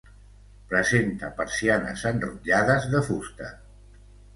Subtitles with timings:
[0.71, 3.57] Presenta persianes enrotllades de fusta.